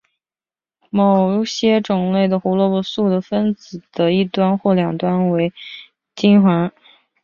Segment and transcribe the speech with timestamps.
[0.89, 5.53] 某些种类的胡萝卜素的分子的一端或两端为
[6.15, 6.71] 烃环。